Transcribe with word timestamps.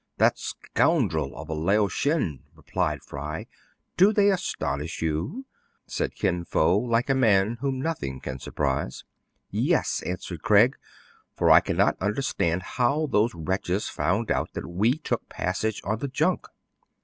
"That 0.17 0.39
scoundrel 0.39 1.35
of 1.37 1.47
a 1.47 1.53
Lao 1.53 1.87
Shen!" 1.87 2.39
replied 2.57 3.03
Fry." 3.03 3.45
Do 3.97 4.11
they 4.11 4.31
astonish 4.31 4.99
you 5.03 5.45
}"said 5.85 6.15
Kin 6.15 6.43
Fo, 6.43 6.75
like 6.79 7.07
a 7.07 7.13
man 7.13 7.57
whom 7.61 7.79
nothing 7.79 8.19
can 8.19 8.39
surprise. 8.39 9.03
"Yes," 9.51 10.01
answered 10.03 10.41
Craig, 10.41 10.75
"for 11.35 11.51
I 11.51 11.59
cannot 11.59 11.97
under 12.01 12.23
stand 12.23 12.63
how 12.63 13.05
those 13.05 13.35
wretches 13.35 13.89
found 13.89 14.31
out 14.31 14.53
that 14.53 14.65
we 14.65 14.97
took 14.97 15.29
passage 15.29 15.81
on 15.85 15.99
the 15.99 16.07
junk." 16.07 16.47